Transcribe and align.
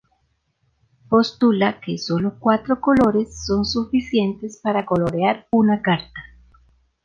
Postula 1.09 1.79
que 1.79 1.99
solo 1.99 2.37
cuatro 2.39 2.81
colores 2.81 3.45
son 3.45 3.65
suficientes 3.65 4.57
para 4.57 4.83
colorear 4.83 5.45
una 5.51 5.83
carta. 5.83 6.21